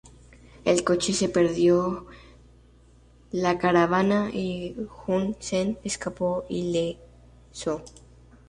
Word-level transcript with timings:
El 0.65 0.83
cohete 0.83 1.29
perdió 1.29 2.07
la 3.31 3.59
caravana, 3.59 4.31
y 4.33 4.75
Hun 5.05 5.35
Sen 5.39 5.77
escapó 5.83 6.43
ileso. 6.49 7.83